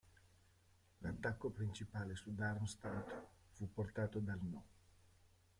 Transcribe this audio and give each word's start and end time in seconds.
L'attacco 1.03 1.51
principale 1.51 2.15
su 2.15 2.33
Darmstadt 2.33 3.23
fu 3.51 3.71
portato 3.71 4.17
dal 4.17 4.39
No. 4.41 4.63